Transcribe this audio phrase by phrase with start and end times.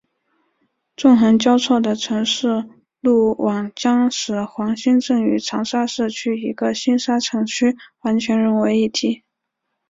[0.97, 2.67] 纵横交错的城市
[3.01, 9.21] 路网将使黄兴镇与长沙市区和星沙城区完全融为一体。